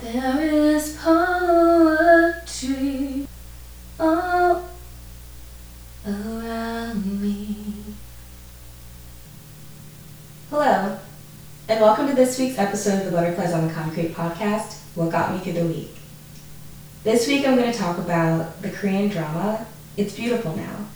There 0.00 0.40
is 0.40 0.96
poetry 1.00 1.28
all 3.98 4.68
around 6.04 7.22
me. 7.22 7.84
Hello, 10.50 10.98
and 11.68 11.80
welcome 11.80 12.08
to 12.08 12.14
this 12.14 12.36
week's 12.40 12.58
episode 12.58 12.98
of 12.98 13.04
the 13.04 13.12
Butterflies 13.12 13.52
on 13.52 13.68
the 13.68 13.72
Concrete 13.72 14.14
podcast, 14.14 14.80
What 14.96 15.12
Got 15.12 15.32
Me 15.32 15.38
Through 15.38 15.52
the 15.52 15.64
Week. 15.64 15.96
This 17.04 17.28
week 17.28 17.46
I'm 17.46 17.56
going 17.56 17.70
to 17.70 17.78
talk 17.78 17.96
about 17.98 18.62
the 18.62 18.70
Korean 18.70 19.08
drama, 19.08 19.64
It's 19.96 20.16
Beautiful 20.16 20.56
Now. 20.56 20.86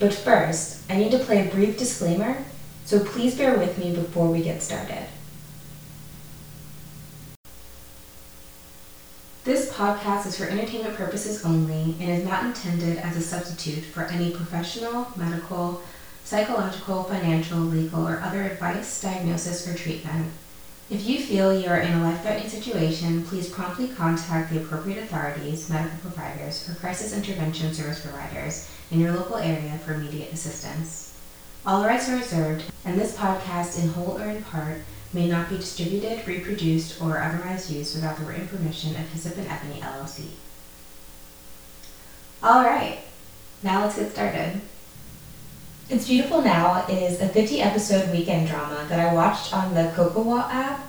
But 0.00 0.12
first, 0.12 0.82
I 0.90 0.96
need 0.96 1.12
to 1.12 1.20
play 1.20 1.46
a 1.46 1.50
brief 1.50 1.78
disclaimer, 1.78 2.44
so 2.86 2.98
please 3.04 3.36
bear 3.36 3.56
with 3.56 3.78
me 3.78 3.94
before 3.94 4.26
we 4.26 4.42
get 4.42 4.64
started. 4.64 5.06
This 9.46 9.70
podcast 9.72 10.26
is 10.26 10.36
for 10.36 10.46
entertainment 10.46 10.96
purposes 10.96 11.44
only 11.44 11.94
and 12.00 12.10
is 12.10 12.24
not 12.24 12.46
intended 12.46 12.98
as 12.98 13.16
a 13.16 13.20
substitute 13.20 13.84
for 13.84 14.02
any 14.02 14.32
professional, 14.32 15.06
medical, 15.14 15.82
psychological, 16.24 17.04
financial, 17.04 17.58
legal, 17.58 18.08
or 18.08 18.18
other 18.18 18.42
advice, 18.42 19.00
diagnosis, 19.00 19.68
or 19.68 19.76
treatment. 19.76 20.32
If 20.90 21.06
you 21.06 21.20
feel 21.20 21.56
you 21.56 21.68
are 21.68 21.78
in 21.78 21.92
a 21.92 22.02
life 22.02 22.22
threatening 22.22 22.48
situation, 22.48 23.22
please 23.22 23.48
promptly 23.48 23.86
contact 23.86 24.52
the 24.52 24.60
appropriate 24.60 25.04
authorities, 25.04 25.70
medical 25.70 25.98
providers, 26.00 26.68
or 26.68 26.74
crisis 26.74 27.16
intervention 27.16 27.72
service 27.72 28.00
providers 28.00 28.68
in 28.90 28.98
your 28.98 29.12
local 29.12 29.36
area 29.36 29.78
for 29.78 29.94
immediate 29.94 30.32
assistance. 30.32 31.16
All 31.64 31.84
rights 31.84 32.08
are 32.08 32.16
reserved, 32.16 32.64
and 32.84 32.98
this 32.98 33.16
podcast, 33.16 33.80
in 33.80 33.90
whole 33.90 34.18
or 34.20 34.28
in 34.28 34.42
part, 34.42 34.78
may 35.12 35.28
not 35.28 35.48
be 35.48 35.56
distributed, 35.56 36.26
reproduced, 36.26 37.00
or 37.00 37.22
otherwise 37.22 37.72
used 37.72 37.94
without 37.94 38.18
the 38.18 38.24
written 38.24 38.48
permission 38.48 38.90
of 38.90 39.08
Hyssop 39.10 39.36
and 39.38 39.48
Ebony 39.48 39.80
LLC. 39.80 40.24
Alright, 42.42 43.00
now 43.62 43.82
let's 43.82 43.96
get 43.98 44.12
started. 44.12 44.60
It's 45.88 46.08
Beautiful 46.08 46.42
Now 46.42 46.84
is 46.88 47.20
a 47.20 47.28
50 47.28 47.60
episode 47.60 48.10
weekend 48.10 48.48
drama 48.48 48.86
that 48.88 49.00
I 49.00 49.14
watched 49.14 49.54
on 49.54 49.74
the 49.74 49.92
Kocowa 49.94 50.52
app. 50.52 50.80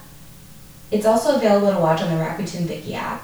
It's 0.89 1.05
also 1.05 1.35
available 1.35 1.71
to 1.71 1.79
watch 1.79 2.01
on 2.01 2.09
the 2.09 2.23
Rakuten 2.23 2.65
Viki 2.65 2.93
app. 2.93 3.23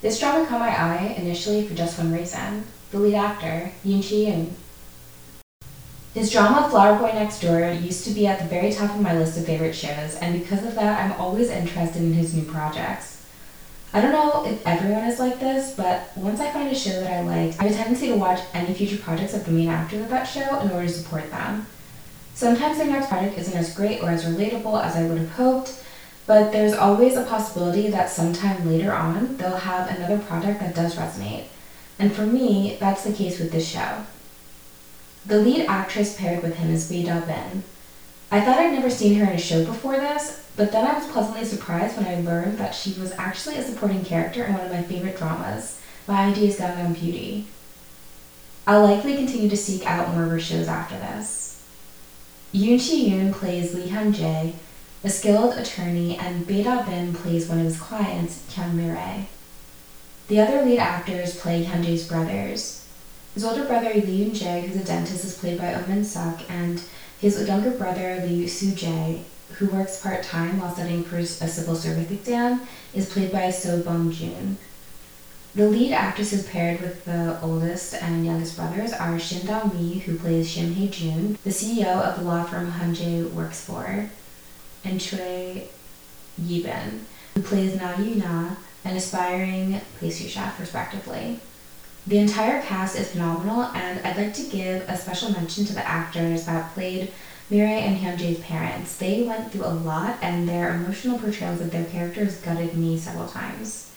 This 0.00 0.18
drama 0.18 0.46
caught 0.46 0.60
my 0.60 0.68
eye 0.68 1.14
initially 1.18 1.66
for 1.66 1.74
just 1.74 1.98
one 1.98 2.12
reason 2.12 2.64
the 2.90 2.98
lead 2.98 3.14
actor, 3.14 3.72
Yoon 3.84 4.02
Shi 4.02 4.26
Yoon. 4.26 4.50
His 6.12 6.32
drama 6.32 6.68
Flower 6.68 6.98
Boy 6.98 7.12
Next 7.12 7.40
Door 7.40 7.70
used 7.74 8.04
to 8.04 8.10
be 8.10 8.26
at 8.26 8.40
the 8.40 8.44
very 8.46 8.72
top 8.72 8.90
of 8.90 9.00
my 9.00 9.16
list 9.16 9.38
of 9.38 9.46
favorite 9.46 9.76
shows, 9.76 10.16
and 10.16 10.40
because 10.40 10.64
of 10.64 10.74
that, 10.74 11.04
I'm 11.04 11.20
always 11.20 11.50
interested 11.50 12.02
in 12.02 12.14
his 12.14 12.34
new 12.34 12.42
projects. 12.42 13.24
I 13.92 14.00
don't 14.00 14.10
know 14.10 14.44
if 14.44 14.66
everyone 14.66 15.04
is 15.04 15.20
like 15.20 15.38
this, 15.38 15.72
but 15.76 16.10
once 16.16 16.40
I 16.40 16.50
find 16.50 16.68
a 16.68 16.74
show 16.74 17.00
that 17.00 17.12
I 17.12 17.20
like, 17.20 17.60
I 17.60 17.64
have 17.64 17.72
a 17.72 17.74
tendency 17.76 18.08
to 18.08 18.16
watch 18.16 18.40
any 18.52 18.74
future 18.74 18.96
projects 18.96 19.34
of 19.34 19.44
the 19.44 19.52
main 19.52 19.68
actors 19.68 20.02
of 20.02 20.08
that 20.08 20.24
show 20.24 20.58
in 20.58 20.72
order 20.72 20.88
to 20.88 20.92
support 20.92 21.30
them. 21.30 21.66
Sometimes 22.34 22.78
their 22.78 22.88
next 22.88 23.08
project 23.08 23.38
isn't 23.38 23.56
as 23.56 23.76
great 23.76 24.02
or 24.02 24.10
as 24.10 24.24
relatable 24.24 24.82
as 24.82 24.96
I 24.96 25.04
would 25.04 25.18
have 25.18 25.32
hoped, 25.32 25.84
but 26.26 26.50
there's 26.50 26.74
always 26.74 27.16
a 27.16 27.24
possibility 27.24 27.88
that 27.88 28.10
sometime 28.10 28.68
later 28.68 28.92
on 28.92 29.36
they'll 29.36 29.56
have 29.58 29.88
another 29.88 30.18
project 30.18 30.58
that 30.58 30.74
does 30.74 30.96
resonate. 30.96 31.44
And 32.00 32.12
for 32.12 32.26
me, 32.26 32.78
that's 32.80 33.04
the 33.04 33.12
case 33.12 33.38
with 33.38 33.52
this 33.52 33.68
show. 33.68 34.06
The 35.26 35.38
lead 35.38 35.66
actress 35.66 36.16
paired 36.16 36.42
with 36.42 36.56
him 36.56 36.70
is 36.70 36.90
Bae 36.90 37.02
Da 37.02 37.20
Bin. 37.20 37.62
I 38.30 38.40
thought 38.40 38.58
I'd 38.58 38.72
never 38.72 38.88
seen 38.88 39.18
her 39.18 39.24
in 39.24 39.36
a 39.36 39.38
show 39.38 39.64
before 39.64 39.96
this, 39.96 40.46
but 40.56 40.72
then 40.72 40.86
I 40.86 40.98
was 40.98 41.08
pleasantly 41.08 41.44
surprised 41.44 41.96
when 41.96 42.06
I 42.06 42.20
learned 42.20 42.58
that 42.58 42.74
she 42.74 42.98
was 42.98 43.12
actually 43.12 43.56
a 43.56 43.62
supporting 43.62 44.04
character 44.04 44.44
in 44.44 44.54
one 44.54 44.64
of 44.64 44.72
my 44.72 44.82
favorite 44.82 45.18
dramas, 45.18 45.80
My 46.06 46.28
ID's 46.28 46.58
Gangnam 46.58 46.98
Beauty. 46.98 47.46
I'll 48.66 48.82
likely 48.82 49.16
continue 49.16 49.50
to 49.50 49.56
seek 49.56 49.84
out 49.84 50.14
more 50.14 50.24
of 50.24 50.30
her 50.30 50.40
shows 50.40 50.68
after 50.68 50.96
this. 50.96 51.66
Yoon 52.54 52.80
Shi 52.80 53.10
Yoon 53.10 53.32
plays 53.32 53.74
Lee 53.74 53.88
Hyun 53.88 54.14
Jae, 54.14 54.54
a 55.04 55.10
skilled 55.10 55.54
attorney, 55.54 56.16
and 56.16 56.46
Bae 56.46 56.62
Da 56.62 56.82
Bin 56.82 57.12
plays 57.14 57.48
one 57.48 57.58
of 57.58 57.64
his 57.64 57.80
clients, 57.80 58.42
Hyun 58.54 58.74
Mi 58.74 59.26
The 60.28 60.40
other 60.40 60.62
lead 60.64 60.78
actors 60.78 61.38
play 61.38 61.64
Hyun 61.64 61.84
Jae's 61.84 62.06
brothers, 62.08 62.79
his 63.34 63.44
older 63.44 63.64
brother 63.64 63.94
Lee 63.94 64.24
Yoon 64.24 64.30
Jae, 64.30 64.62
who's 64.62 64.80
a 64.80 64.84
dentist, 64.84 65.24
is 65.24 65.38
played 65.38 65.58
by 65.58 65.74
Oh 65.74 65.84
Min 65.86 66.04
Suk, 66.04 66.40
and 66.50 66.82
his 67.20 67.46
younger 67.46 67.70
brother 67.70 68.24
Lee 68.26 68.46
Soo 68.46 68.72
Jae, 68.72 69.22
who 69.54 69.66
works 69.68 70.00
part 70.00 70.22
time 70.22 70.58
while 70.58 70.72
studying 70.72 71.04
for 71.04 71.18
a 71.18 71.24
civil 71.26 71.76
service 71.76 72.10
exam, 72.10 72.62
is 72.94 73.12
played 73.12 73.30
by 73.30 73.48
Seo 73.48 73.84
Bum 73.84 74.10
Joon. 74.10 74.58
The 75.54 75.68
lead 75.68 75.92
actress 75.92 76.32
is 76.32 76.46
paired 76.46 76.80
with 76.80 77.04
the 77.04 77.40
oldest 77.42 77.94
and 77.94 78.24
youngest 78.24 78.56
brothers 78.56 78.92
are 78.92 79.18
Shin 79.18 79.46
Dong 79.46 79.72
Mi, 79.74 79.98
who 79.98 80.16
plays 80.16 80.48
Shim 80.48 80.74
Hae 80.74 80.88
Jun, 80.88 81.38
the 81.42 81.50
CEO 81.50 82.00
of 82.00 82.18
the 82.18 82.24
law 82.24 82.44
firm 82.44 82.72
Hyun 82.72 82.94
Jae 82.94 83.32
works 83.32 83.60
for, 83.60 84.08
and 84.84 85.00
Choi 85.00 85.64
Ye-bin, 86.38 87.04
who 87.34 87.42
plays 87.42 87.76
Na 87.76 87.96
Yu 87.98 88.14
Na, 88.16 88.50
an 88.84 88.96
aspiring 88.96 89.80
pastry 89.98 90.28
chef, 90.28 90.58
respectively. 90.60 91.40
The 92.06 92.18
entire 92.18 92.62
cast 92.62 92.96
is 92.96 93.10
phenomenal, 93.10 93.64
and 93.74 94.04
I'd 94.04 94.16
like 94.16 94.34
to 94.34 94.42
give 94.42 94.88
a 94.88 94.96
special 94.96 95.32
mention 95.32 95.64
to 95.66 95.74
the 95.74 95.86
actors 95.86 96.46
that 96.46 96.72
played 96.72 97.12
Mirai 97.50 97.82
and 97.82 97.98
Hyunjae's 97.98 98.40
parents. 98.40 98.96
They 98.96 99.22
went 99.22 99.52
through 99.52 99.66
a 99.66 99.68
lot, 99.68 100.18
and 100.22 100.48
their 100.48 100.74
emotional 100.74 101.18
portrayals 101.18 101.60
of 101.60 101.70
their 101.70 101.84
characters 101.84 102.40
gutted 102.40 102.74
me 102.76 102.98
several 102.98 103.28
times. 103.28 103.92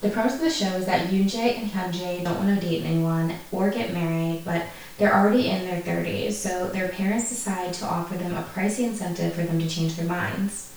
The 0.00 0.10
premise 0.10 0.34
of 0.34 0.40
the 0.40 0.50
show 0.50 0.66
is 0.76 0.86
that 0.86 1.08
Yoonjae 1.08 1.58
and 1.58 1.70
Hyunjae 1.70 2.24
don't 2.24 2.44
want 2.44 2.60
to 2.60 2.66
date 2.66 2.84
anyone 2.84 3.34
or 3.52 3.70
get 3.70 3.94
married, 3.94 4.42
but 4.44 4.66
they're 4.98 5.14
already 5.14 5.48
in 5.48 5.64
their 5.64 5.80
30s, 5.80 6.32
so 6.32 6.68
their 6.68 6.88
parents 6.88 7.28
decide 7.28 7.72
to 7.74 7.86
offer 7.86 8.16
them 8.16 8.36
a 8.36 8.42
pricey 8.42 8.84
incentive 8.84 9.34
for 9.34 9.42
them 9.42 9.58
to 9.60 9.68
change 9.68 9.96
their 9.96 10.06
minds. 10.06 10.72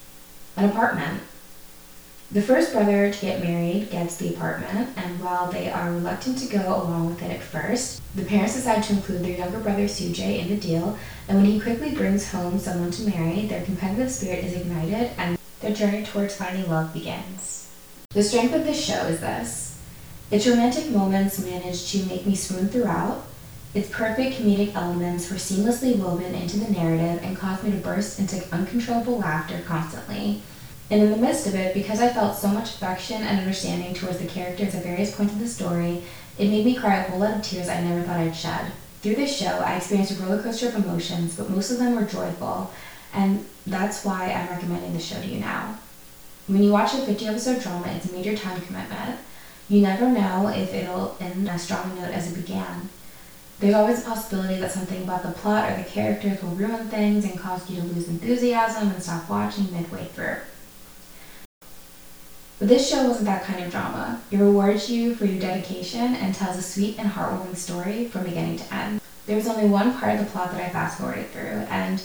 An 0.56 0.70
apartment. 0.70 1.22
The 2.30 2.42
first 2.42 2.74
brother 2.74 3.10
to 3.10 3.22
get 3.22 3.42
married 3.42 3.90
gets 3.90 4.18
the 4.18 4.34
apartment, 4.34 4.90
and 4.98 5.24
while 5.24 5.50
they 5.50 5.72
are 5.72 5.94
reluctant 5.94 6.38
to 6.40 6.58
go 6.58 6.76
along 6.76 7.08
with 7.08 7.24
it 7.24 7.32
at 7.32 7.42
first, 7.42 8.02
the 8.16 8.26
parents 8.26 8.56
decide 8.56 8.84
to 8.84 8.94
include 8.94 9.24
their 9.24 9.38
younger 9.38 9.60
brother 9.60 9.86
Soojae 9.86 10.40
in 10.40 10.50
the 10.50 10.58
deal, 10.58 11.00
and 11.30 11.38
when 11.38 11.46
he 11.46 11.58
quickly 11.58 11.96
brings 11.96 12.30
home 12.30 12.60
someone 12.60 12.92
to 12.92 13.08
marry, 13.10 13.46
their 13.46 13.64
competitive 13.64 14.12
spirit 14.12 14.44
is 14.44 14.58
ignited 14.58 15.12
and 15.18 15.38
their 15.62 15.74
journey 15.74 16.04
towards 16.04 16.36
finding 16.36 16.70
love 16.70 16.94
begins. 16.94 17.70
The 18.10 18.24
strength 18.24 18.54
of 18.54 18.66
this 18.66 18.84
show 18.84 19.06
is 19.06 19.22
this. 19.22 19.80
Its 20.30 20.46
romantic 20.46 20.90
moments 20.90 21.40
manage 21.40 21.90
to 21.94 22.06
make 22.08 22.26
me 22.26 22.36
swoon 22.36 22.68
throughout. 22.68 23.26
Its 23.74 23.90
perfect 23.90 24.36
comedic 24.36 24.76
elements 24.76 25.32
were 25.32 25.38
seamlessly 25.38 25.98
woven 25.98 26.36
into 26.36 26.60
the 26.60 26.72
narrative 26.72 27.24
and 27.24 27.38
caused 27.38 27.64
me 27.64 27.72
to 27.72 27.78
burst 27.78 28.20
into 28.20 28.44
uncontrollable 28.54 29.20
laughter 29.20 29.62
constantly. 29.66 30.42
And 30.90 31.02
in 31.02 31.12
the 31.12 31.18
midst 31.18 31.48
of 31.48 31.56
it, 31.56 31.74
because 31.74 32.00
I 32.00 32.10
felt 32.10 32.38
so 32.38 32.48
much 32.48 32.76
affection 32.76 33.22
and 33.22 33.40
understanding 33.40 33.94
towards 33.94 34.20
the 34.20 34.28
characters 34.28 34.74
at 34.74 34.84
various 34.84 35.16
points 35.16 35.34
of 35.34 35.40
the 35.40 35.48
story, 35.48 36.04
it 36.38 36.50
made 36.50 36.66
me 36.66 36.76
cry 36.76 36.98
a 36.98 37.10
whole 37.10 37.20
lot 37.20 37.36
of 37.36 37.44
tears 37.44 37.68
I 37.68 37.82
never 37.82 38.04
thought 38.04 38.20
I'd 38.20 38.36
shed. 38.36 38.72
Through 39.02 39.16
this 39.16 39.36
show, 39.36 39.60
I 39.60 39.76
experienced 39.76 40.18
a 40.18 40.24
roller 40.24 40.42
coaster 40.42 40.70
of 40.70 40.76
emotions, 40.76 41.36
but 41.36 41.50
most 41.50 41.72
of 41.72 41.80
them 41.80 41.96
were 41.96 42.04
joyful, 42.04 42.72
and 43.14 43.46
that's 43.66 44.06
why 44.06 44.32
I'm 44.32 44.50
recommending 44.50 44.94
the 44.94 45.00
show 45.00 45.20
to 45.20 45.28
you 45.28 45.40
now. 45.40 45.78
When 46.48 46.64
you 46.64 46.72
watch 46.72 46.94
a 46.94 46.98
50 47.00 47.28
episode 47.28 47.62
drama, 47.62 47.88
it's 47.88 48.10
a 48.10 48.14
major 48.14 48.36
time 48.36 48.62
commitment. 48.62 49.20
You 49.68 49.82
never 49.82 50.08
know 50.08 50.48
if 50.48 50.74
it'll 50.74 51.18
end 51.20 51.50
as 51.50 51.64
strong 51.64 51.92
a 51.92 51.96
note 51.96 52.14
as 52.14 52.32
it 52.32 52.36
began. 52.36 52.90
There's 53.60 53.76
always 53.76 54.02
a 54.02 54.10
possibility 54.10 54.60
that 54.62 54.72
something 54.72 55.04
about 55.04 55.24
the 55.24 55.32
plot 55.32 55.70
or 55.70 55.76
the 55.76 55.90
characters 55.90 56.42
will 56.42 56.52
ruin 56.52 56.88
things 56.88 57.26
and 57.26 57.38
cause 57.38 57.70
you 57.70 57.82
to 57.82 57.88
lose 57.88 58.08
enthusiasm 58.08 58.90
and 58.90 59.04
stop 59.04 59.30
watching 59.30 59.74
midway 59.74 60.06
through. 60.06 60.38
But 62.60 62.70
this 62.70 62.90
show 62.90 63.08
wasn't 63.08 63.26
that 63.26 63.44
kind 63.44 63.64
of 63.64 63.70
drama. 63.70 64.20
It 64.32 64.40
rewards 64.40 64.90
you 64.90 65.14
for 65.14 65.26
your 65.26 65.40
dedication 65.40 66.16
and 66.16 66.34
tells 66.34 66.58
a 66.58 66.62
sweet 66.64 66.98
and 66.98 67.08
heartwarming 67.08 67.56
story 67.56 68.08
from 68.08 68.24
beginning 68.24 68.58
to 68.58 68.74
end. 68.74 69.00
There 69.28 69.36
was 69.36 69.48
only 69.48 69.70
one 69.70 69.94
part 69.94 70.16
of 70.16 70.26
the 70.26 70.32
plot 70.32 70.52
that 70.52 70.62
I 70.62 70.70
fast 70.70 70.98
forwarded 70.98 71.30
through, 71.30 71.68
and 71.70 72.02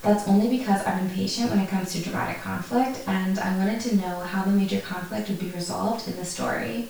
that's 0.00 0.26
only 0.26 0.48
because 0.48 0.84
I'm 0.84 1.06
impatient 1.06 1.50
when 1.50 1.60
it 1.60 1.68
comes 1.68 1.92
to 1.92 2.02
dramatic 2.02 2.42
conflict, 2.42 3.04
and 3.06 3.38
I 3.38 3.56
wanted 3.56 3.80
to 3.82 3.96
know 3.96 4.18
how 4.20 4.42
the 4.42 4.50
major 4.50 4.80
conflict 4.80 5.28
would 5.28 5.38
be 5.38 5.50
resolved 5.50 6.08
in 6.08 6.16
the 6.16 6.24
story. 6.24 6.88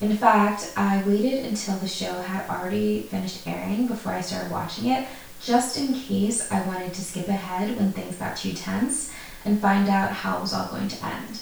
In 0.00 0.16
fact, 0.16 0.72
I 0.78 1.02
waited 1.06 1.44
until 1.44 1.76
the 1.76 1.88
show 1.88 2.22
had 2.22 2.48
already 2.48 3.02
finished 3.02 3.46
airing 3.46 3.86
before 3.86 4.12
I 4.12 4.22
started 4.22 4.50
watching 4.50 4.86
it, 4.86 5.06
just 5.42 5.76
in 5.76 5.92
case 5.92 6.50
I 6.50 6.66
wanted 6.66 6.94
to 6.94 7.04
skip 7.04 7.28
ahead 7.28 7.76
when 7.76 7.92
things 7.92 8.16
got 8.16 8.38
too 8.38 8.54
tense 8.54 9.12
and 9.44 9.60
find 9.60 9.90
out 9.90 10.12
how 10.12 10.38
it 10.38 10.40
was 10.40 10.54
all 10.54 10.68
going 10.68 10.88
to 10.88 11.04
end. 11.04 11.40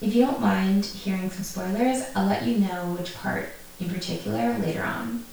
If 0.00 0.14
you 0.14 0.24
don't 0.24 0.40
mind 0.40 0.86
hearing 0.86 1.30
some 1.30 1.44
spoilers, 1.44 2.04
I'll 2.16 2.26
let 2.26 2.46
you 2.46 2.56
know 2.56 2.96
which 2.98 3.14
part 3.14 3.50
in 3.78 3.90
particular 3.90 4.56
later 4.58 4.82
on. 4.82 5.24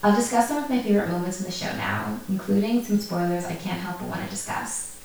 I'll 0.00 0.14
discuss 0.14 0.48
some 0.48 0.62
of 0.62 0.70
my 0.70 0.80
favorite 0.80 1.10
moments 1.10 1.40
in 1.40 1.46
the 1.46 1.52
show 1.52 1.74
now, 1.76 2.20
including 2.28 2.84
some 2.84 3.00
spoilers 3.00 3.44
I 3.44 3.56
can't 3.56 3.80
help 3.80 3.98
but 3.98 4.08
want 4.08 4.22
to 4.24 4.30
discuss. 4.30 4.96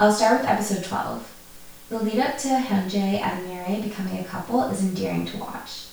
I'll 0.00 0.12
start 0.12 0.40
with 0.40 0.48
episode 0.48 0.84
12. 0.84 1.28
The 1.90 1.98
lead 1.98 2.18
up 2.18 2.38
to 2.38 2.48
Hyunjae 2.48 3.20
and 3.20 3.46
Mirai 3.46 3.82
becoming 3.82 4.18
a 4.18 4.24
couple 4.24 4.62
is 4.70 4.80
endearing 4.80 5.26
to 5.26 5.36
watch. 5.36 5.88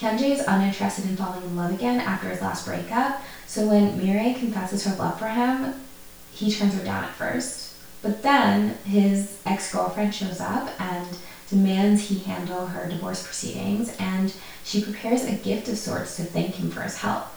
Hyunjae 0.00 0.32
is 0.32 0.44
uninterested 0.46 1.04
in 1.04 1.16
falling 1.16 1.44
in 1.44 1.56
love 1.56 1.72
again 1.72 2.00
after 2.00 2.28
his 2.28 2.40
last 2.40 2.66
breakup, 2.66 3.22
so 3.46 3.66
when 3.68 3.98
Mirai 3.98 4.36
confesses 4.36 4.84
her 4.84 4.96
love 4.96 5.20
for 5.20 5.28
him, 5.28 5.74
he 6.32 6.50
turns 6.50 6.74
her 6.74 6.84
down 6.84 7.04
at 7.04 7.14
first. 7.14 7.63
But 8.04 8.22
then 8.22 8.76
his 8.84 9.38
ex 9.46 9.72
girlfriend 9.72 10.14
shows 10.14 10.38
up 10.38 10.78
and 10.78 11.08
demands 11.48 12.02
he 12.02 12.18
handle 12.18 12.66
her 12.66 12.86
divorce 12.86 13.22
proceedings, 13.22 13.96
and 13.98 14.34
she 14.62 14.82
prepares 14.82 15.24
a 15.24 15.32
gift 15.32 15.68
of 15.68 15.78
sorts 15.78 16.16
to 16.16 16.24
thank 16.24 16.56
him 16.56 16.70
for 16.70 16.82
his 16.82 16.98
help. 16.98 17.28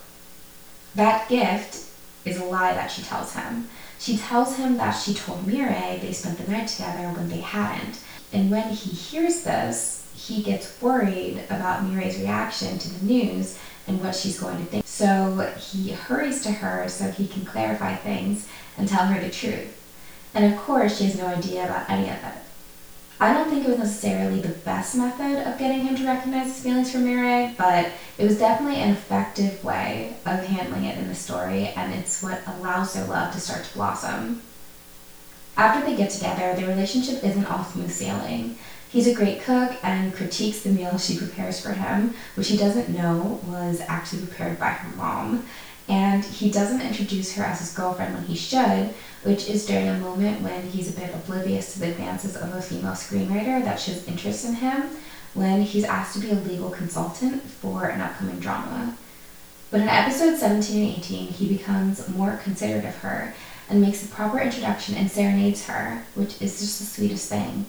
That 0.94 1.30
gift 1.30 1.86
is 2.26 2.38
a 2.38 2.44
lie 2.44 2.74
that 2.74 2.92
she 2.92 3.02
tells 3.02 3.34
him. 3.34 3.70
She 3.98 4.18
tells 4.18 4.58
him 4.58 4.76
that 4.76 4.92
she 4.92 5.14
told 5.14 5.46
Mirai 5.46 6.02
they 6.02 6.12
spent 6.12 6.38
the 6.38 6.52
night 6.52 6.68
together 6.68 7.08
when 7.16 7.30
they 7.30 7.40
hadn't. 7.40 8.00
And 8.34 8.52
when 8.52 8.68
he 8.68 8.90
hears 8.90 9.44
this, 9.44 10.06
he 10.14 10.44
gets 10.44 10.82
worried 10.82 11.46
about 11.50 11.84
Mirai's 11.84 12.20
reaction 12.20 12.78
to 12.78 12.94
the 12.94 13.06
news 13.06 13.58
and 13.88 14.04
what 14.04 14.16
she's 14.16 14.38
going 14.38 14.58
to 14.58 14.66
think. 14.66 14.86
So 14.86 15.54
he 15.58 15.92
hurries 15.92 16.44
to 16.44 16.52
her 16.52 16.90
so 16.90 17.10
he 17.10 17.26
can 17.26 17.46
clarify 17.46 17.96
things 17.96 18.50
and 18.78 18.90
tell 18.90 19.06
her 19.06 19.22
the 19.22 19.30
truth. 19.30 19.76
And 20.34 20.54
of 20.54 20.60
course, 20.60 20.98
she 20.98 21.06
has 21.06 21.18
no 21.18 21.28
idea 21.28 21.66
about 21.66 21.90
any 21.90 22.10
of 22.10 22.16
it. 22.16 22.34
I 23.20 23.34
don't 23.34 23.50
think 23.50 23.66
it 23.66 23.70
was 23.70 23.80
necessarily 23.80 24.42
the 24.42 24.50
best 24.50 24.96
method 24.96 25.48
of 25.48 25.58
getting 25.58 25.80
him 25.80 25.96
to 25.96 26.06
recognize 26.06 26.48
his 26.48 26.62
feelings 26.62 26.92
for 26.92 27.00
Mirai, 27.00 27.58
but 27.58 27.90
it 28.20 28.26
was 28.26 28.38
definitely 28.38 28.80
an 28.80 28.92
effective 28.92 29.64
way 29.64 30.18
of 30.26 30.46
handling 30.46 30.86
it 30.86 31.00
in 31.00 31.08
the 31.08 31.16
story, 31.16 31.70
and 31.70 31.94
it's 31.96 32.22
what 32.22 32.44
allows 32.46 32.94
their 32.94 33.08
love 33.08 33.34
to 33.34 33.40
start 33.40 33.64
to 33.64 33.74
blossom. 33.74 34.44
After 35.58 35.84
they 35.84 35.98
get 35.98 36.12
together, 36.12 36.54
their 36.54 36.68
relationship 36.68 37.24
isn't 37.24 37.48
all 37.48 37.64
smooth 37.64 37.90
sailing. 37.90 38.60
He's 38.92 39.08
a 39.08 39.16
great 39.16 39.42
cook 39.42 39.74
and 39.84 40.14
critiques 40.14 40.62
the 40.62 40.70
meal 40.70 41.00
she 41.00 41.18
prepares 41.18 41.60
for 41.60 41.74
him, 41.74 42.14
which 42.36 42.50
he 42.50 42.58
doesn't 42.58 42.90
know 42.90 43.42
was 43.48 43.82
actually 43.88 44.28
prepared 44.28 44.60
by 44.60 44.70
her 44.70 44.96
mom. 44.96 45.48
And 45.88 46.24
he 46.24 46.52
doesn't 46.52 46.82
introduce 46.82 47.34
her 47.36 47.44
as 47.44 47.60
his 47.60 47.74
girlfriend 47.74 48.14
when 48.14 48.26
he 48.26 48.36
should, 48.36 48.94
which 49.24 49.48
is 49.48 49.66
during 49.66 49.88
a 49.88 50.00
moment 50.00 50.42
when 50.42 50.70
he's 50.70 50.90
a 50.90 51.00
bit 51.00 51.14
oblivious 51.14 51.74
to 51.74 51.80
the 51.80 51.92
advances 51.92 52.36
of 52.36 52.54
a 52.54 52.62
female 52.62 52.94
screenwriter 52.94 53.64
that 53.64 53.80
shows 53.80 54.08
interest 54.08 54.46
in 54.46 54.56
him 54.56 54.90
when 55.34 55.62
he's 55.62 55.86
asked 55.86 56.14
to 56.16 56.20
be 56.20 56.32
a 56.32 56.36
legal 56.36 56.72
consultant 56.72 57.42
for 57.44 57.86
an 57.86 58.02
upcoming 58.02 58.40
drama. 58.40 58.98
But 59.70 59.82
in 59.82 59.90
episodes 59.90 60.40
17 60.40 60.90
and 60.90 60.98
18, 60.98 61.28
he 61.28 61.48
becomes 61.48 62.08
more 62.10 62.40
considerate 62.44 62.86
of 62.86 62.96
her 62.98 63.34
and 63.70 63.82
makes 63.82 64.04
a 64.04 64.08
proper 64.08 64.40
introduction 64.40 64.96
and 64.96 65.12
serenades 65.12 65.66
her, 65.68 66.04
which 66.16 66.42
is 66.42 66.60
just 66.60 66.80
the 66.80 66.86
sweetest 66.86 67.30
thing. 67.30 67.66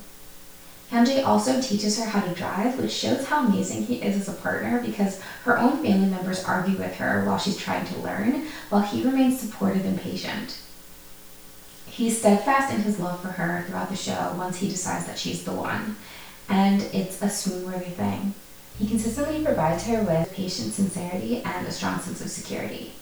Hyunjae 0.91 1.25
also 1.25 1.61
teaches 1.61 1.99
her 1.99 2.07
how 2.07 2.21
to 2.21 2.35
drive, 2.35 2.79
which 2.79 2.91
shows 2.91 3.27
how 3.27 3.45
amazing 3.45 3.85
he 3.85 3.97
is 3.97 4.17
as 4.17 4.29
a 4.29 4.41
partner 4.41 4.81
because 4.81 5.21
her 5.45 5.59
own 5.59 5.83
family 5.83 6.09
members 6.09 6.43
argue 6.45 6.79
with 6.79 6.95
her 6.97 7.25
while 7.27 7.39
she's 7.39 7.59
trying 7.59 7.87
to 7.87 7.99
learn, 7.99 8.47
while 8.71 8.81
he 8.81 9.05
remains 9.05 9.39
supportive 9.39 9.85
and 9.85 10.01
patient. 10.01 10.59
He's 11.87 12.19
steadfast 12.19 12.73
in 12.73 12.83
his 12.83 12.99
love 12.99 13.21
for 13.21 13.29
her 13.29 13.65
throughout 13.67 13.91
the 13.91 13.97
show 13.97 14.35
once 14.39 14.59
he 14.59 14.69
decides 14.69 15.07
that 15.07 15.19
she's 15.19 15.45
the 15.45 15.53
one, 15.53 15.97
and 16.49 16.81
it's 16.95 17.21
a 17.21 17.29
swoon-worthy 17.29 17.91
thing. 17.91 18.33
He 18.79 18.87
consistently 18.87 19.45
provides 19.45 19.85
her 19.85 20.03
with 20.03 20.33
patient 20.33 20.73
sincerity 20.73 21.43
and 21.43 21.67
a 21.67 21.73
strong 21.73 22.01
sense 22.01 22.23
of 22.23 22.31
security. 22.31 22.93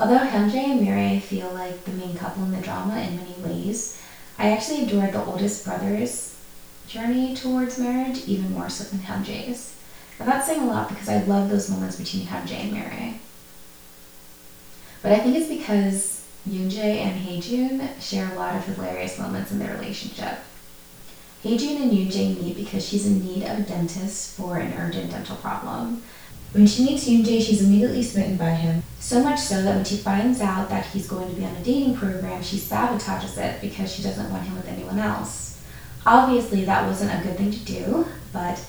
Although 0.00 0.18
Hyunjae 0.18 0.70
and 0.70 0.80
Mirai 0.80 1.20
feel 1.20 1.50
like 1.52 1.84
the 1.84 1.92
main 1.92 2.16
couple 2.16 2.42
in 2.42 2.52
the 2.52 2.60
drama 2.60 2.98
in 2.98 3.16
many 3.16 3.34
ways, 3.38 4.00
I 4.38 4.50
actually 4.50 4.84
adored 4.84 5.12
the 5.12 5.24
oldest 5.24 5.64
brother's 5.64 6.31
journey 6.92 7.34
towards 7.34 7.78
marriage 7.78 8.26
even 8.26 8.52
more 8.52 8.68
so 8.68 8.84
than 8.84 8.98
Hyunjae's. 9.00 9.74
And 10.18 10.28
that's 10.28 10.46
saying 10.46 10.60
a 10.60 10.66
lot 10.66 10.90
because 10.90 11.08
I 11.08 11.22
love 11.24 11.48
those 11.48 11.70
moments 11.70 11.96
between 11.96 12.26
Hyunjae 12.26 12.52
and 12.52 12.72
Mirai. 12.72 13.14
But 15.00 15.12
I 15.12 15.18
think 15.18 15.36
it's 15.36 15.48
because 15.48 16.24
Yoonjae 16.48 16.98
and 16.98 17.20
Haejun 17.20 18.00
share 18.00 18.30
a 18.30 18.34
lot 18.34 18.54
of 18.54 18.64
hilarious 18.66 19.18
moments 19.18 19.50
in 19.50 19.58
their 19.58 19.74
relationship. 19.74 20.38
Haejun 21.42 21.82
and 21.82 21.92
Yoonjae 21.92 22.40
meet 22.40 22.56
because 22.56 22.86
she's 22.86 23.06
in 23.06 23.24
need 23.24 23.42
of 23.44 23.60
a 23.60 23.62
dentist 23.62 24.36
for 24.36 24.58
an 24.58 24.74
urgent 24.74 25.10
dental 25.10 25.36
problem. 25.36 26.02
When 26.52 26.66
she 26.66 26.84
meets 26.84 27.08
Yoonjae, 27.08 27.42
she's 27.42 27.62
immediately 27.62 28.02
smitten 28.02 28.36
by 28.36 28.50
him. 28.50 28.82
So 29.00 29.22
much 29.22 29.40
so 29.40 29.62
that 29.62 29.74
when 29.74 29.84
she 29.86 29.96
finds 29.96 30.40
out 30.42 30.68
that 30.68 30.84
he's 30.86 31.08
going 31.08 31.30
to 31.30 31.34
be 31.34 31.46
on 31.46 31.56
a 31.56 31.64
dating 31.64 31.96
program, 31.96 32.42
she 32.42 32.58
sabotages 32.58 33.38
it 33.38 33.62
because 33.62 33.90
she 33.90 34.02
doesn't 34.02 34.30
want 34.30 34.44
him 34.44 34.54
with 34.54 34.68
anyone 34.68 34.98
else. 34.98 35.51
Obviously, 36.04 36.64
that 36.64 36.86
wasn't 36.86 37.12
a 37.12 37.22
good 37.26 37.36
thing 37.36 37.52
to 37.52 37.58
do, 37.60 38.06
but 38.32 38.62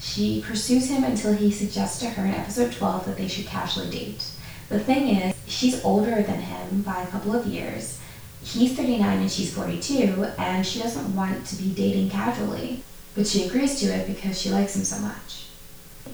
she 0.00 0.42
pursues 0.42 0.88
him 0.88 1.04
until 1.04 1.32
he 1.32 1.50
suggests 1.50 2.00
to 2.00 2.06
her 2.10 2.24
in 2.24 2.34
episode 2.34 2.72
12 2.72 3.06
that 3.06 3.16
they 3.16 3.28
should 3.28 3.46
casually 3.46 3.90
date. 3.90 4.24
The 4.68 4.80
thing 4.80 5.08
is, 5.08 5.34
she's 5.46 5.84
older 5.84 6.22
than 6.22 6.40
him 6.40 6.82
by 6.82 7.02
a 7.02 7.06
couple 7.06 7.34
of 7.34 7.46
years. 7.46 8.00
He's 8.42 8.76
39 8.76 9.18
and 9.18 9.30
she's 9.30 9.54
42, 9.54 10.24
and 10.38 10.66
she 10.66 10.80
doesn't 10.80 11.14
want 11.14 11.46
to 11.46 11.56
be 11.56 11.72
dating 11.72 12.10
casually. 12.10 12.82
But 13.14 13.26
she 13.26 13.44
agrees 13.44 13.78
to 13.80 13.86
it 13.86 14.06
because 14.06 14.40
she 14.40 14.50
likes 14.50 14.74
him 14.74 14.84
so 14.84 14.98
much. 15.00 15.46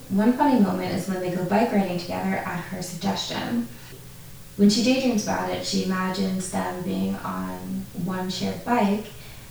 One 0.08 0.32
funny 0.34 0.61
moment 0.61 0.94
is 0.94 1.08
when 1.08 1.20
they 1.20 1.31
go 1.31 1.44
bike 1.44 1.73
riding 1.73 1.99
together 1.99 2.37
at 2.37 2.61
her 2.64 2.82
suggestion. 2.82 3.69
When 4.56 4.70
she 4.70 4.82
daydreams 4.82 5.25
about 5.25 5.50
it, 5.50 5.67
she 5.67 5.84
imagines 5.84 6.50
them 6.50 6.82
being 6.82 7.14
on 7.17 7.84
one 8.05 8.31
shared 8.31 8.64
bike 8.64 9.06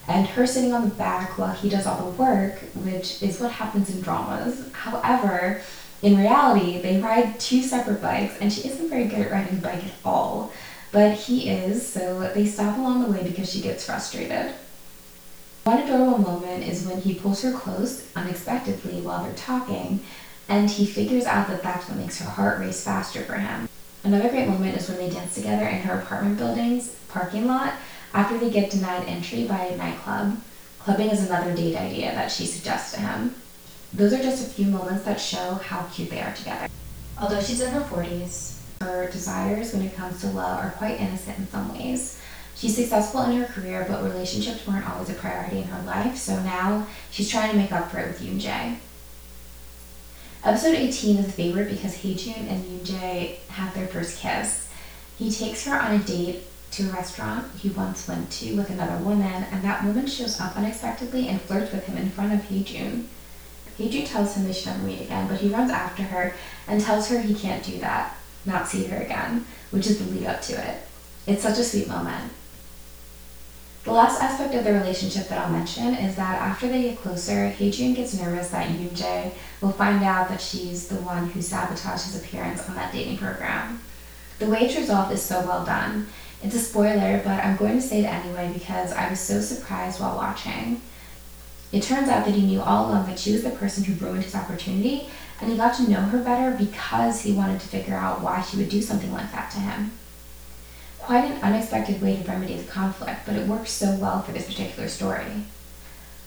and 0.07 0.27
her 0.27 0.45
sitting 0.45 0.73
on 0.73 0.87
the 0.87 0.95
back 0.95 1.37
while 1.37 1.53
he 1.53 1.69
does 1.69 1.87
all 1.87 2.09
the 2.09 2.17
work, 2.17 2.59
which 2.75 3.23
is 3.23 3.39
what 3.39 3.51
happens 3.51 3.89
in 3.89 4.01
dramas. 4.01 4.69
However, 4.71 5.61
in 6.01 6.17
reality, 6.17 6.81
they 6.81 7.01
ride 7.01 7.39
two 7.39 7.61
separate 7.63 8.01
bikes, 8.01 8.37
and 8.39 8.53
she 8.53 8.67
isn't 8.67 8.89
very 8.89 9.05
good 9.05 9.19
at 9.19 9.31
riding 9.31 9.57
a 9.57 9.61
bike 9.61 9.83
at 9.83 9.93
all. 10.03 10.51
But 10.91 11.15
he 11.15 11.49
is, 11.49 11.85
so 11.85 12.31
they 12.33 12.45
stop 12.45 12.77
along 12.77 13.03
the 13.03 13.11
way 13.11 13.23
because 13.23 13.51
she 13.51 13.61
gets 13.61 13.85
frustrated. 13.85 14.53
One 15.63 15.79
adorable 15.79 16.19
moment 16.19 16.63
is 16.63 16.85
when 16.85 17.01
he 17.01 17.15
pulls 17.15 17.41
her 17.41 17.51
close 17.51 18.07
unexpectedly 18.15 19.01
while 19.01 19.23
they're 19.23 19.33
talking, 19.33 20.05
and 20.47 20.69
he 20.69 20.85
figures 20.85 21.25
out 21.25 21.47
that 21.47 21.63
that's 21.63 21.89
what 21.89 21.97
makes 21.97 22.19
her 22.19 22.29
heart 22.29 22.59
race 22.59 22.83
faster 22.83 23.23
for 23.23 23.33
him. 23.33 23.67
Another 24.03 24.29
great 24.29 24.47
moment 24.47 24.77
is 24.77 24.87
when 24.87 24.99
they 24.99 25.09
dance 25.09 25.33
together 25.33 25.65
in 25.65 25.79
her 25.79 25.99
apartment 25.99 26.37
building's 26.37 26.89
parking 27.07 27.47
lot 27.47 27.73
after 28.15 28.37
they 28.37 28.49
get 28.49 28.71
denied 28.71 29.05
entry 29.07 29.43
by 29.43 29.65
a 29.65 29.77
nightclub. 29.77 30.39
Clubbing 30.79 31.09
is 31.09 31.27
another 31.27 31.53
date 31.53 31.75
idea 31.75 32.13
that 32.13 32.31
she 32.31 32.45
suggests 32.45 32.93
to 32.93 33.01
him. 33.01 33.35
Those 33.93 34.13
are 34.13 34.23
just 34.23 34.47
a 34.47 34.49
few 34.49 34.67
moments 34.67 35.03
that 35.03 35.19
show 35.19 35.55
how 35.55 35.83
cute 35.93 36.09
they 36.09 36.21
are 36.21 36.33
together. 36.33 36.67
Although 37.21 37.41
she's 37.41 37.59
in 37.59 37.71
her 37.71 37.81
40s, 37.81 38.61
her 38.79 39.11
desires 39.11 39.73
when 39.73 39.81
it 39.81 39.95
comes 39.95 40.21
to 40.21 40.27
love 40.27 40.63
are 40.63 40.71
quite 40.71 41.01
innocent 41.01 41.39
in 41.39 41.47
some 41.49 41.77
ways. 41.77 42.21
She's 42.55 42.75
successful 42.75 43.23
in 43.23 43.35
her 43.35 43.47
career, 43.47 43.85
but 43.87 44.03
relationships 44.03 44.65
weren't 44.65 44.89
always 44.89 45.09
a 45.09 45.13
priority 45.13 45.57
in 45.57 45.67
her 45.67 45.83
life, 45.85 46.15
so 46.15 46.41
now 46.41 46.87
she's 47.11 47.29
trying 47.29 47.51
to 47.51 47.57
make 47.57 47.73
up 47.73 47.91
for 47.91 47.99
it 47.99 48.07
with 48.07 48.21
Yoon 48.21 48.39
Jae. 48.39 48.77
Episode 50.41 50.75
18 50.75 51.17
is 51.17 51.27
a 51.27 51.31
favorite 51.31 51.69
because 51.69 51.97
Haejun 51.97 52.49
and 52.49 52.63
Yoon 52.63 52.85
Jae 52.85 53.39
have 53.49 53.73
their 53.73 53.87
first 53.87 54.19
kiss. 54.19 54.69
He 55.17 55.29
takes 55.29 55.65
her 55.65 55.77
on 55.77 55.95
a 55.95 56.03
date 56.03 56.43
to 56.71 56.89
a 56.89 56.93
restaurant 56.93 57.51
he 57.57 57.69
once 57.69 58.07
went 58.07 58.31
to 58.31 58.55
with 58.55 58.69
another 58.69 59.03
woman, 59.03 59.45
and 59.51 59.63
that 59.63 59.83
woman 59.83 60.07
shows 60.07 60.39
up 60.39 60.57
unexpectedly 60.57 61.27
and 61.27 61.41
flirts 61.41 61.71
with 61.71 61.85
him 61.85 61.97
in 61.97 62.09
front 62.09 62.33
of 62.33 62.41
Haejun. 62.41 63.05
Haejun 63.77 64.07
tells 64.07 64.35
him 64.35 64.45
they 64.45 64.53
should 64.53 64.67
never 64.67 64.83
meet 64.83 65.01
again, 65.01 65.27
but 65.27 65.39
he 65.39 65.49
runs 65.49 65.71
after 65.71 66.03
her 66.03 66.33
and 66.67 66.81
tells 66.81 67.09
her 67.09 67.19
he 67.19 67.33
can't 67.33 67.63
do 67.63 67.77
that, 67.79 68.17
not 68.45 68.67
see 68.67 68.85
her 68.85 68.97
again, 68.97 69.45
which 69.71 69.87
is 69.87 69.99
the 69.99 70.13
lead 70.13 70.27
up 70.27 70.41
to 70.41 70.53
it. 70.53 70.81
It's 71.27 71.43
such 71.43 71.57
a 71.57 71.63
sweet 71.63 71.87
moment. 71.87 72.31
The 73.85 73.91
last 73.91 74.19
aspect 74.19 74.55
of 74.55 74.63
the 74.63 74.73
relationship 74.73 75.27
that 75.27 75.37
I'll 75.37 75.51
mention 75.51 75.93
is 75.93 76.15
that 76.15 76.41
after 76.41 76.67
they 76.67 76.81
get 76.81 77.01
closer, 77.01 77.51
Haejun 77.51 77.95
gets 77.95 78.19
nervous 78.19 78.49
that 78.49 78.69
Yoonjae 78.69 79.31
will 79.61 79.71
find 79.71 80.03
out 80.03 80.27
that 80.29 80.41
she's 80.41 80.87
the 80.87 80.95
one 80.95 81.29
who 81.29 81.41
sabotaged 81.41 82.05
his 82.05 82.19
appearance 82.19 82.67
on 82.67 82.73
that 82.75 82.91
dating 82.91 83.17
program. 83.17 83.79
The 84.39 84.47
way 84.47 84.61
it's 84.61 84.75
resolved 84.75 85.13
is 85.13 85.21
so 85.21 85.41
well 85.41 85.63
done. 85.63 86.07
It's 86.43 86.55
a 86.55 86.59
spoiler, 86.59 87.21
but 87.23 87.43
I'm 87.43 87.57
going 87.57 87.75
to 87.75 87.81
say 87.81 88.01
it 88.01 88.07
anyway 88.07 88.51
because 88.53 88.91
I 88.91 89.09
was 89.09 89.19
so 89.19 89.41
surprised 89.41 89.99
while 89.99 90.15
watching. 90.15 90.81
It 91.71 91.83
turns 91.83 92.07
out 92.07 92.25
that 92.25 92.35
he 92.35 92.45
knew 92.45 92.61
all 92.61 92.89
along 92.89 93.07
that 93.07 93.19
she 93.19 93.31
was 93.31 93.43
the 93.43 93.49
person 93.49 93.83
who 93.83 94.05
ruined 94.05 94.23
his 94.23 94.35
opportunity, 94.35 95.09
and 95.41 95.51
he 95.51 95.57
got 95.57 95.75
to 95.75 95.89
know 95.89 96.01
her 96.01 96.19
better 96.19 96.55
because 96.55 97.21
he 97.21 97.33
wanted 97.33 97.59
to 97.59 97.67
figure 97.67 97.95
out 97.95 98.21
why 98.21 98.41
she 98.41 98.57
would 98.57 98.69
do 98.69 98.81
something 98.81 99.11
like 99.11 99.31
that 99.31 99.51
to 99.51 99.59
him. 99.59 99.91
Quite 100.99 101.25
an 101.25 101.41
unexpected 101.41 102.01
way 102.01 102.17
to 102.17 102.23
remedy 102.27 102.55
the 102.55 102.63
conflict, 102.63 103.21
but 103.25 103.35
it 103.35 103.47
works 103.47 103.71
so 103.71 103.95
well 103.95 104.21
for 104.21 104.31
this 104.31 104.47
particular 104.47 104.87
story. 104.87 105.43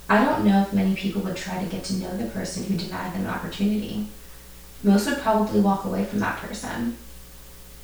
I 0.09 0.25
don't 0.25 0.45
know 0.45 0.63
if 0.63 0.73
many 0.73 0.95
people 0.95 1.23
would 1.23 1.37
try 1.37 1.63
to 1.63 1.71
get 1.71 1.85
to 1.85 1.97
know 1.97 2.17
the 2.17 2.27
person 2.27 2.65
who 2.65 2.77
denied 2.77 3.15
them 3.15 3.23
an 3.23 3.31
opportunity. 3.31 4.09
Most 4.83 5.07
would 5.07 5.19
probably 5.19 5.61
walk 5.61 5.85
away 5.85 6.05
from 6.05 6.21
that 6.21 6.39
person. 6.39 6.97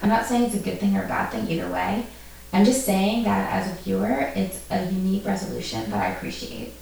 I'm 0.04 0.10
not 0.10 0.26
saying 0.26 0.42
it's 0.42 0.54
a 0.54 0.58
good 0.58 0.80
thing 0.80 0.94
or 0.98 1.04
a 1.06 1.08
bad 1.08 1.30
thing 1.30 1.50
either 1.50 1.66
way. 1.66 2.04
I'm 2.52 2.66
just 2.66 2.84
saying 2.84 3.24
that 3.24 3.50
as 3.50 3.72
a 3.72 3.82
viewer, 3.82 4.30
it's 4.36 4.62
a 4.70 4.84
unique 4.84 5.24
resolution 5.24 5.90
that 5.90 5.98
I 5.98 6.08
appreciate. 6.08 6.74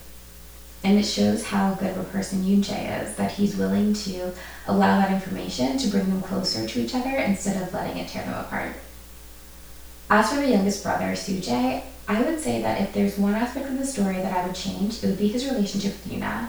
And 0.82 0.98
it 0.98 1.04
shows 1.04 1.44
how 1.44 1.74
good 1.74 1.92
of 1.92 1.98
a 1.98 2.10
person 2.10 2.42
Yoon 2.42 2.64
Jae 2.64 3.00
is, 3.00 3.14
that 3.14 3.30
he's 3.30 3.56
willing 3.56 3.94
to 3.94 4.32
allow 4.66 4.98
that 4.98 5.12
information 5.12 5.78
to 5.78 5.88
bring 5.88 6.06
them 6.10 6.20
closer 6.20 6.66
to 6.66 6.80
each 6.80 6.96
other 6.96 7.10
instead 7.10 7.62
of 7.62 7.72
letting 7.72 7.98
it 7.98 8.08
tear 8.08 8.24
them 8.24 8.34
apart. 8.34 8.72
As 10.10 10.30
for 10.30 10.40
the 10.40 10.50
youngest 10.50 10.82
brother, 10.82 11.12
Jae, 11.12 11.84
I 12.08 12.22
would 12.22 12.40
say 12.40 12.60
that 12.60 12.80
if 12.80 12.92
there's 12.92 13.18
one 13.18 13.36
aspect 13.36 13.68
of 13.68 13.78
the 13.78 13.86
story 13.86 14.16
that 14.16 14.36
I 14.36 14.44
would 14.44 14.56
change, 14.56 15.04
it 15.04 15.06
would 15.06 15.18
be 15.18 15.28
his 15.28 15.46
relationship 15.46 15.92
with 15.92 16.12
Yuna. 16.12 16.48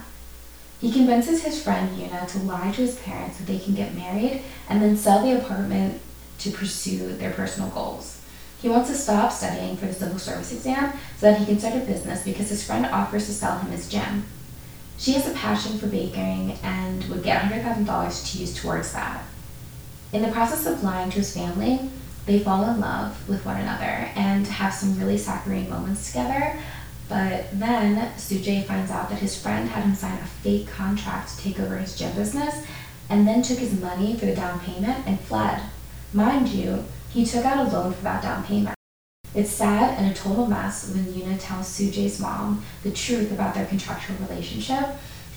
He 0.81 0.91
convinces 0.91 1.43
his 1.43 1.61
friend 1.61 1.95
Yuna 1.95 2.27
to 2.31 2.39
lie 2.39 2.71
to 2.71 2.81
his 2.81 2.95
parents 2.95 3.37
so 3.37 3.43
they 3.43 3.59
can 3.59 3.75
get 3.75 3.93
married 3.93 4.41
and 4.67 4.81
then 4.81 4.97
sell 4.97 5.23
the 5.23 5.37
apartment 5.37 6.01
to 6.39 6.51
pursue 6.51 7.13
their 7.15 7.31
personal 7.31 7.69
goals. 7.69 8.21
He 8.61 8.69
wants 8.69 8.89
to 8.89 8.95
stop 8.95 9.31
studying 9.31 9.75
for 9.75 9.87
the 9.87 9.93
civil 9.93 10.17
service 10.17 10.53
exam 10.53 10.93
so 11.17 11.29
that 11.29 11.37
he 11.37 11.45
can 11.45 11.59
start 11.59 11.75
a 11.75 11.79
business 11.79 12.23
because 12.23 12.49
his 12.49 12.65
friend 12.65 12.85
offers 12.85 13.25
to 13.25 13.33
sell 13.33 13.59
him 13.59 13.71
his 13.71 13.89
gym. 13.89 14.25
She 14.97 15.13
has 15.13 15.27
a 15.27 15.33
passion 15.33 15.77
for 15.77 15.87
baking 15.87 16.57
and 16.63 17.03
would 17.05 17.23
get 17.23 17.41
$100,000 17.41 18.31
to 18.31 18.37
use 18.37 18.55
towards 18.55 18.93
that. 18.93 19.25
In 20.13 20.21
the 20.21 20.31
process 20.31 20.65
of 20.65 20.83
lying 20.83 21.09
to 21.09 21.17
his 21.17 21.33
family, 21.33 21.89
they 22.25 22.39
fall 22.39 22.63
in 22.69 22.79
love 22.79 23.27
with 23.27 23.45
one 23.45 23.59
another 23.59 24.09
and 24.15 24.47
have 24.47 24.73
some 24.73 24.97
really 24.97 25.17
saccharine 25.17 25.69
moments 25.69 26.07
together. 26.07 26.57
But 27.09 27.47
then 27.59 28.13
Soojae 28.15 28.65
finds 28.65 28.91
out 28.91 29.09
that 29.09 29.19
his 29.19 29.39
friend 29.39 29.67
had 29.67 29.83
him 29.83 29.93
sign 29.93 30.17
a 30.17 30.25
fake 30.25 30.69
contract 30.69 31.35
to 31.35 31.43
take 31.43 31.59
over 31.59 31.77
his 31.77 31.97
gym 31.97 32.15
business 32.15 32.65
and 33.09 33.27
then 33.27 33.41
took 33.41 33.57
his 33.57 33.79
money 33.79 34.15
for 34.15 34.25
the 34.25 34.35
down 34.35 34.59
payment 34.61 35.05
and 35.05 35.19
fled. 35.19 35.61
Mind 36.13 36.49
you, 36.49 36.85
he 37.09 37.25
took 37.25 37.43
out 37.43 37.65
a 37.65 37.75
loan 37.75 37.91
for 37.91 38.03
that 38.03 38.21
down 38.21 38.43
payment. 38.43 38.75
It's 39.33 39.49
sad 39.49 39.97
and 39.97 40.11
a 40.11 40.13
total 40.13 40.45
mess 40.45 40.91
when 40.91 41.05
Yuna 41.05 41.39
tells 41.39 41.67
Soojae's 41.67 42.19
mom 42.19 42.63
the 42.83 42.91
truth 42.91 43.31
about 43.31 43.55
their 43.55 43.65
contractual 43.65 44.17
relationship. 44.17 44.85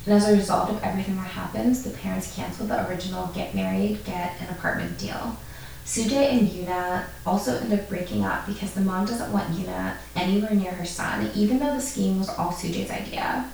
And 0.05 0.15
as 0.15 0.29
a 0.29 0.37
result 0.37 0.69
of 0.69 0.83
everything 0.83 1.17
that 1.17 1.29
happens, 1.29 1.83
the 1.83 1.97
parents 1.97 2.37
cancel 2.37 2.67
the 2.67 2.87
original 2.89 3.29
get 3.29 3.55
married, 3.55 4.05
get 4.05 4.39
an 4.39 4.51
apartment 4.51 4.99
deal. 4.99 5.39
Soojae 5.87 6.33
and 6.33 6.49
Yuna 6.49 7.07
also 7.25 7.57
end 7.57 7.73
up 7.73 7.89
breaking 7.89 8.23
up 8.23 8.47
because 8.47 8.75
the 8.75 8.83
mom 8.83 9.07
doesn't 9.07 9.33
want 9.33 9.55
Yuna 9.55 9.97
anywhere 10.15 10.55
near 10.55 10.73
her 10.73 10.85
son, 10.85 11.31
even 11.35 11.59
though 11.59 11.75
the 11.75 11.81
scheme 11.81 12.19
was 12.19 12.29
all 12.29 12.53
Soojae's 12.53 12.91
idea. 12.91 13.51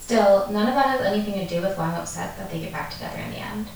Still, 0.00 0.50
none 0.50 0.66
of 0.66 0.74
that 0.74 0.98
has 0.98 1.00
anything 1.02 1.34
to 1.34 1.54
do 1.54 1.62
with 1.62 1.78
why 1.78 1.92
I'm 1.92 2.00
upset 2.00 2.36
that 2.36 2.50
they 2.50 2.58
get 2.58 2.72
back 2.72 2.90
together 2.90 3.18
in 3.18 3.30
the 3.30 3.38
end. 3.38 3.66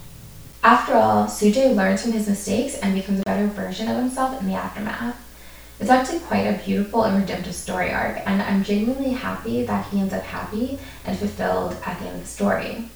After 0.67 0.95
all, 0.95 1.27
Soojae 1.27 1.77
learns 1.77 2.03
from 2.03 2.11
his 2.11 2.27
mistakes 2.27 2.75
and 2.75 2.93
becomes 2.93 3.21
a 3.21 3.23
better 3.23 3.47
version 3.47 3.87
of 3.87 3.99
himself 3.99 4.41
in 4.41 4.49
the 4.49 4.55
aftermath. 4.55 5.15
It's 5.79 5.91
actually 5.91 6.19
quite 6.19 6.41
a 6.41 6.61
beautiful 6.65 7.05
and 7.05 7.21
redemptive 7.21 7.55
story 7.55 7.93
arc, 7.93 8.19
and 8.27 8.43
I'm 8.43 8.65
genuinely 8.65 9.13
happy 9.13 9.65
that 9.65 9.87
he 9.87 10.01
ends 10.01 10.13
up 10.13 10.25
happy 10.25 10.81
and 11.05 11.17
fulfilled 11.17 11.77
at 11.87 12.01
the 12.01 12.07
end 12.07 12.17
of 12.17 12.23
the 12.23 12.27
story. 12.27 12.89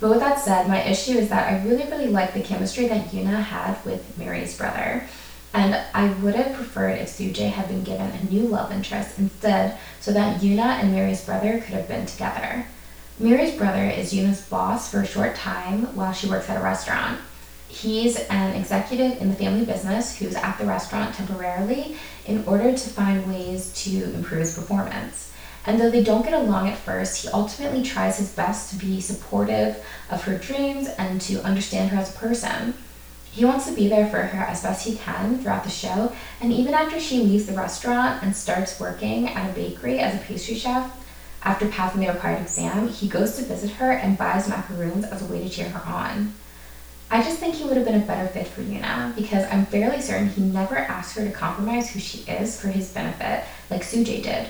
But 0.00 0.10
with 0.10 0.18
that 0.18 0.40
said, 0.40 0.66
my 0.66 0.82
issue 0.82 1.12
is 1.12 1.28
that 1.28 1.52
I 1.52 1.64
really, 1.64 1.88
really 1.88 2.08
like 2.08 2.34
the 2.34 2.42
chemistry 2.42 2.88
that 2.88 3.12
Yuna 3.12 3.44
had 3.44 3.76
with 3.84 4.18
Mirai's 4.18 4.58
brother. 4.58 5.04
And 5.52 5.80
I 5.94 6.12
would 6.14 6.34
have 6.34 6.56
preferred 6.56 6.98
if 6.98 7.10
Soojae 7.10 7.52
had 7.52 7.68
been 7.68 7.84
given 7.84 8.10
a 8.10 8.24
new 8.24 8.48
love 8.48 8.72
interest 8.72 9.20
instead 9.20 9.78
so 10.00 10.12
that 10.12 10.40
Yuna 10.40 10.82
and 10.82 10.92
Mirai's 10.92 11.24
brother 11.24 11.60
could 11.60 11.74
have 11.74 11.86
been 11.86 12.06
together. 12.06 12.66
Mirai's 13.20 13.56
brother 13.56 13.84
is 13.84 14.12
Yuna's 14.12 14.40
boss 14.40 14.90
for 14.90 15.00
a 15.00 15.06
short 15.06 15.36
time 15.36 15.94
while 15.94 16.12
she 16.12 16.26
works 16.26 16.50
at 16.50 16.56
a 16.56 16.64
restaurant. 16.64 17.20
He's 17.68 18.16
an 18.16 18.56
executive 18.56 19.22
in 19.22 19.30
the 19.30 19.36
family 19.36 19.64
business 19.64 20.18
who's 20.18 20.34
at 20.34 20.58
the 20.58 20.66
restaurant 20.66 21.14
temporarily 21.14 21.96
in 22.26 22.44
order 22.44 22.72
to 22.72 22.90
find 22.90 23.28
ways 23.28 23.72
to 23.84 24.12
improve 24.14 24.40
his 24.40 24.56
performance. 24.56 25.32
And 25.64 25.80
though 25.80 25.90
they 25.90 26.02
don't 26.02 26.24
get 26.24 26.34
along 26.34 26.68
at 26.68 26.78
first, 26.78 27.22
he 27.22 27.28
ultimately 27.28 27.84
tries 27.84 28.18
his 28.18 28.32
best 28.32 28.70
to 28.70 28.84
be 28.84 29.00
supportive 29.00 29.84
of 30.10 30.24
her 30.24 30.36
dreams 30.36 30.88
and 30.98 31.20
to 31.20 31.40
understand 31.44 31.90
her 31.90 31.98
as 31.98 32.12
a 32.12 32.18
person. 32.18 32.74
He 33.30 33.44
wants 33.44 33.66
to 33.66 33.76
be 33.76 33.86
there 33.86 34.08
for 34.08 34.22
her 34.22 34.42
as 34.42 34.62
best 34.64 34.86
he 34.86 34.96
can 34.96 35.38
throughout 35.38 35.62
the 35.62 35.70
show, 35.70 36.12
and 36.40 36.52
even 36.52 36.74
after 36.74 36.98
she 36.98 37.20
leaves 37.20 37.46
the 37.46 37.54
restaurant 37.54 38.24
and 38.24 38.34
starts 38.34 38.80
working 38.80 39.28
at 39.28 39.50
a 39.50 39.54
bakery 39.54 40.00
as 40.00 40.16
a 40.16 40.24
pastry 40.24 40.56
chef, 40.56 41.03
after 41.44 41.68
passing 41.68 42.00
the 42.00 42.08
required 42.08 42.40
exam, 42.40 42.88
he 42.88 43.06
goes 43.06 43.36
to 43.36 43.44
visit 43.44 43.72
her 43.72 43.92
and 43.92 44.16
buys 44.16 44.48
macaroons 44.48 45.04
as 45.04 45.22
a 45.22 45.30
way 45.30 45.42
to 45.42 45.48
cheer 45.48 45.68
her 45.68 45.92
on. 45.92 46.32
I 47.10 47.22
just 47.22 47.38
think 47.38 47.54
he 47.54 47.64
would 47.64 47.76
have 47.76 47.84
been 47.84 48.00
a 48.00 48.06
better 48.06 48.26
fit 48.28 48.48
for 48.48 48.62
Yuna 48.62 49.14
because 49.14 49.44
I'm 49.52 49.66
fairly 49.66 50.00
certain 50.00 50.30
he 50.30 50.40
never 50.40 50.76
asked 50.76 51.16
her 51.16 51.24
to 51.24 51.30
compromise 51.30 51.90
who 51.90 52.00
she 52.00 52.28
is 52.30 52.58
for 52.58 52.68
his 52.68 52.90
benefit 52.92 53.44
like 53.70 53.82
Soojae 53.82 54.22
did. 54.22 54.48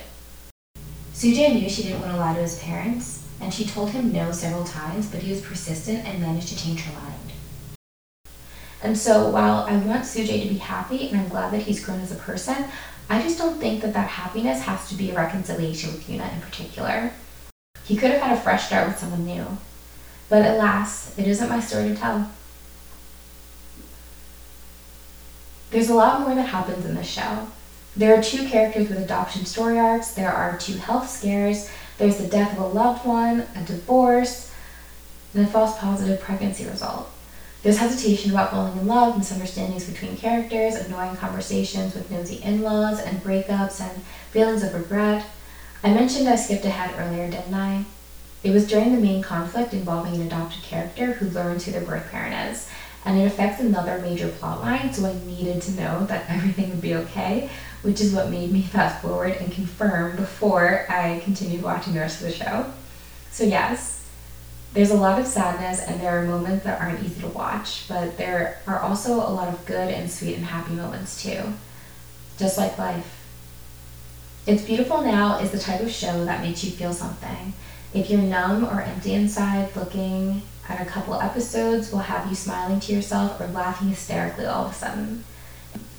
Soojae 1.13 1.53
knew 1.53 1.69
she 1.69 1.83
didn't 1.83 2.01
want 2.01 2.13
to 2.13 2.19
lie 2.19 2.35
to 2.35 2.41
his 2.41 2.59
parents, 2.61 3.27
and 3.41 3.53
she 3.53 3.67
told 3.67 3.91
him 3.91 4.13
no 4.13 4.33
several 4.33 4.65
times, 4.65 5.11
but 5.11 5.21
he 5.21 5.31
was 5.31 5.43
persistent 5.43 6.07
and 6.07 6.21
managed 6.21 6.49
to 6.49 6.57
change 6.57 6.83
her 6.83 7.01
mind. 7.01 7.34
And 8.85 8.99
so 8.99 9.31
while 9.31 9.65
I 9.67 9.79
want 9.79 10.05
Soojae 10.05 10.43
to 10.43 10.49
be 10.49 10.59
happy 10.59 11.09
and 11.09 11.19
I'm 11.19 11.29
glad 11.31 11.55
that 11.55 11.63
he's 11.63 11.83
grown 11.83 12.03
as 12.03 12.13
a 12.13 12.17
person, 12.17 12.67
I 13.09 13.23
just 13.23 13.39
don't 13.39 13.59
think 13.59 13.81
that 13.81 13.95
that 13.95 14.11
happiness 14.11 14.61
has 14.61 14.91
to 14.91 14.95
be 14.95 15.11
a 15.11 15.17
reconciliation 15.17 15.91
with 15.91 16.07
Yuna 16.07 16.31
in 16.35 16.41
particular. 16.43 17.11
He 17.85 17.97
could 17.97 18.11
have 18.11 18.21
had 18.21 18.37
a 18.37 18.41
fresh 18.41 18.67
start 18.67 18.89
with 18.89 18.99
someone 18.99 19.25
new. 19.25 19.47
But 20.29 20.45
alas, 20.45 21.19
it 21.19 21.27
isn't 21.27 21.49
my 21.49 21.61
story 21.61 21.89
to 21.89 21.95
tell. 21.95 22.31
There's 25.71 25.89
a 25.89 25.95
lot 25.95 26.21
more 26.21 26.35
that 26.35 26.49
happens 26.49 26.85
in 26.85 26.95
this 26.95 27.09
show. 27.09 27.49
There 27.97 28.15
are 28.15 28.23
two 28.23 28.47
characters 28.47 28.91
with 28.91 28.99
adoption 28.99 29.47
story 29.47 29.79
arcs, 29.79 30.13
there 30.13 30.33
are 30.33 30.59
two 30.59 30.77
health 30.77 31.09
scares, 31.09 31.71
there's 31.97 32.19
the 32.19 32.27
death 32.27 32.53
of 32.53 32.59
a 32.59 32.67
loved 32.67 33.07
one, 33.07 33.47
a 33.57 33.65
divorce, 33.65 34.53
and 35.33 35.47
a 35.47 35.49
false 35.49 35.79
positive 35.79 36.21
pregnancy 36.21 36.67
result. 36.67 37.11
There's 37.65 37.79
hesitation 37.79 38.31
about 38.31 38.51
falling 38.51 38.77
in 38.77 38.87
love, 38.87 39.17
misunderstandings 39.17 39.89
between 39.89 40.19
characters, 40.19 40.75
annoying 40.75 41.17
conversations 41.17 41.95
with 41.95 42.11
nosy 42.11 42.43
in 42.43 42.61
laws, 42.61 43.01
and 43.01 43.23
breakups 43.23 43.81
and 43.81 44.03
feelings 44.33 44.63
of 44.63 44.75
regret. 44.75 45.25
I 45.83 45.95
mentioned 45.95 46.29
I 46.29 46.37
skipped 46.37 46.67
ahead 46.67 46.95
earlier, 46.99 47.31
didn't 47.31 47.55
I? 47.55 47.87
It 48.43 48.51
was 48.51 48.67
during 48.67 48.95
the 48.95 49.01
main 49.01 49.23
conflict 49.23 49.73
involving 49.73 50.15
an 50.17 50.27
adopted 50.27 50.63
character 50.63 51.15
who 51.15 51.31
learns 51.31 51.65
who 51.65 51.73
their 51.73 51.81
birth 51.81 52.11
parent 52.11 52.53
is, 52.53 52.69
and 53.03 53.19
it 53.19 53.25
affects 53.25 53.63
another 53.63 53.99
major 53.99 54.29
plot 54.29 54.61
line, 54.61 54.93
so 54.93 55.07
I 55.07 55.15
needed 55.25 55.63
to 55.63 55.73
know 55.73 56.05
that 56.05 56.27
everything 56.29 56.69
would 56.69 56.83
be 56.83 56.97
okay, 56.97 57.49
which 57.81 58.03
is 58.03 58.13
what 58.13 58.29
made 58.29 58.53
me 58.53 58.61
fast 58.61 59.01
forward 59.01 59.39
and 59.41 59.51
confirm 59.51 60.17
before 60.17 60.85
I 60.91 61.21
continued 61.25 61.63
watching 61.63 61.95
the 61.95 62.01
rest 62.01 62.21
of 62.21 62.27
the 62.27 62.35
show. 62.35 62.67
So, 63.31 63.45
yes, 63.45 63.94
there's 64.75 64.91
a 64.91 64.97
lot 64.97 65.21
of 65.21 65.27
sadness 65.27 65.81
and 65.81 66.01
there 66.01 66.19
are 66.19 66.27
moments 66.27 66.65
that 66.65 66.81
aren't 66.81 67.03
easy 67.05 67.21
to 67.21 67.29
watch, 67.29 67.89
but 67.89 68.19
there 68.19 68.61
are 68.67 68.81
also 68.81 69.15
a 69.15 69.31
lot 69.31 69.49
of 69.49 69.65
good 69.67 69.89
and 69.89 70.11
sweet 70.11 70.35
and 70.35 70.45
happy 70.45 70.75
moments 70.75 71.23
too. 71.23 71.41
Just 72.37 72.59
like 72.59 72.77
life. 72.77 73.25
It's 74.47 74.65
Beautiful 74.65 75.01
Now 75.01 75.39
is 75.39 75.53
the 75.53 75.61
type 75.61 75.81
of 75.81 75.93
show 75.93 76.25
that 76.25 76.43
makes 76.43 76.65
you 76.65 76.73
feel 76.73 76.93
something. 76.93 77.55
If 77.95 78.11
you're 78.11 78.21
numb 78.21 78.65
or 78.65 78.83
empty 78.83 79.15
inside, 79.15 79.75
looking 79.77 80.43
at 80.69 80.83
a 80.83 80.91
couple 80.91 81.15
episodes 81.15 81.93
will 81.93 82.01
have 82.01 82.29
you 82.29 82.35
smiling 82.35 82.81
to 82.81 82.93
yourself 82.93 83.41
or 83.41 83.47
laughing 83.47 83.89
hysterically 83.89 84.47
all 84.47 84.67
of 84.67 84.73
a 84.73 84.75
sudden. 84.75 85.25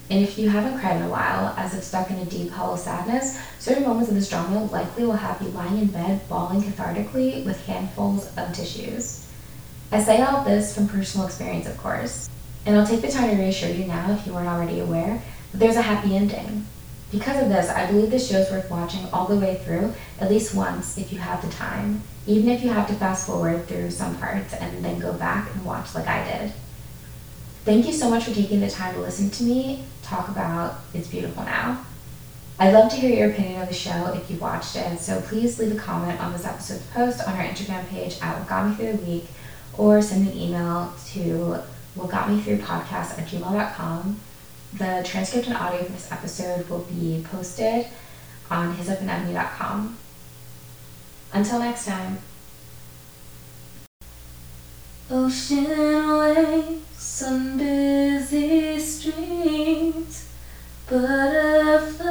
And 0.09 0.23
if 0.23 0.37
you 0.37 0.49
haven't 0.49 0.79
cried 0.79 0.97
in 0.97 1.03
a 1.03 1.09
while, 1.09 1.55
as 1.57 1.73
if 1.73 1.83
stuck 1.83 2.11
in 2.11 2.17
a 2.17 2.25
deep, 2.25 2.51
hollow 2.51 2.77
sadness, 2.77 3.39
certain 3.57 3.83
moments 3.83 4.09
of 4.09 4.15
this 4.15 4.29
drama 4.29 4.65
likely 4.65 5.03
will 5.03 5.13
have 5.13 5.41
you 5.41 5.47
lying 5.49 5.79
in 5.79 5.87
bed, 5.87 6.27
bawling 6.29 6.61
cathartically 6.61 7.43
with 7.43 7.65
handfuls 7.65 8.27
of 8.37 8.53
tissues. 8.53 9.27
I 9.91 10.03
say 10.03 10.21
all 10.21 10.43
this 10.43 10.75
from 10.75 10.87
personal 10.87 11.25
experience, 11.25 11.67
of 11.67 11.77
course. 11.77 12.29
And 12.67 12.75
I'll 12.75 12.85
take 12.85 13.01
the 13.01 13.11
time 13.11 13.31
to 13.31 13.41
reassure 13.41 13.69
you 13.69 13.85
now, 13.85 14.11
if 14.11 14.27
you 14.27 14.33
weren't 14.33 14.47
already 14.47 14.79
aware, 14.79 15.21
that 15.51 15.57
there's 15.57 15.75
a 15.75 15.81
happy 15.81 16.15
ending. 16.15 16.67
Because 17.11 17.41
of 17.41 17.49
this, 17.49 17.69
I 17.69 17.87
believe 17.87 18.11
this 18.11 18.29
show 18.29 18.37
is 18.37 18.51
worth 18.51 18.69
watching 18.69 19.07
all 19.11 19.25
the 19.25 19.37
way 19.37 19.61
through, 19.63 19.93
at 20.19 20.29
least 20.29 20.53
once 20.53 20.97
if 20.97 21.13
you 21.13 21.19
have 21.19 21.41
the 21.41 21.55
time, 21.55 22.01
even 22.27 22.49
if 22.49 22.63
you 22.63 22.69
have 22.69 22.87
to 22.87 22.93
fast 22.93 23.25
forward 23.25 23.67
through 23.67 23.89
some 23.91 24.15
parts 24.17 24.53
and 24.53 24.83
then 24.83 24.99
go 24.99 25.13
back 25.13 25.49
and 25.53 25.65
watch 25.65 25.95
like 25.95 26.07
I 26.07 26.23
did. 26.27 26.53
Thank 27.63 27.87
you 27.87 27.93
so 27.93 28.09
much 28.09 28.25
for 28.25 28.33
taking 28.33 28.59
the 28.59 28.69
time 28.69 28.93
to 28.93 29.01
listen 29.01 29.29
to 29.31 29.43
me 29.43 29.85
talk 30.05 30.29
about 30.29 30.81
It's 30.93 31.07
Beautiful 31.07 31.43
Now. 31.43 31.85
I'd 32.57 32.73
love 32.73 32.89
to 32.91 32.95
hear 32.95 33.13
your 33.13 33.31
opinion 33.31 33.61
of 33.61 33.67
the 33.67 33.73
show 33.73 34.13
if 34.13 34.29
you 34.31 34.37
watched 34.37 34.75
it, 34.75 34.99
so 34.99 35.19
please 35.21 35.59
leave 35.59 35.75
a 35.75 35.79
comment 35.79 36.21
on 36.21 36.31
this 36.31 36.45
episode's 36.45 36.85
post 36.87 37.27
on 37.27 37.33
our 37.35 37.43
Instagram 37.43 37.85
page 37.89 38.17
at 38.21 38.37
What 38.37 38.47
Got 38.47 38.69
Me 38.69 38.75
Through 38.75 38.93
the 38.97 39.11
Week 39.11 39.25
or 39.77 40.01
send 40.01 40.27
an 40.27 40.37
email 40.37 40.93
to 41.07 41.59
What 41.95 42.09
Got 42.09 42.29
Me 42.29 42.39
Through 42.39 42.59
Podcast 42.59 43.17
at 43.17 43.27
gmail.com. 43.27 44.19
The 44.73 45.01
transcript 45.05 45.47
and 45.47 45.57
audio 45.57 45.83
for 45.83 45.91
this 45.91 46.11
episode 46.11 46.69
will 46.69 46.79
be 46.83 47.25
posted 47.29 47.87
on 48.49 48.75
hyssopandebony.com. 48.77 49.97
Until 51.33 51.59
next 51.59 51.85
time. 51.85 52.19
Ocean 55.11 56.17
waves 56.17 56.84
some 56.97 57.57
busy 57.57 58.79
streets, 58.79 60.27
butterflies 60.89 62.09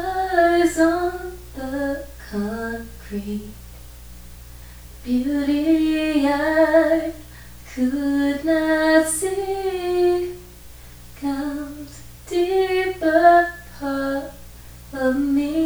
on 0.78 1.38
the 1.56 2.06
concrete. 2.30 3.52
Beauty 5.02 6.26
I 6.26 7.12
could 7.74 8.44
not 8.44 9.06
see 9.06 10.34
comes 11.20 12.02
deeper 12.26 13.52
part 13.78 14.32
of 14.92 15.16
me. 15.16 15.63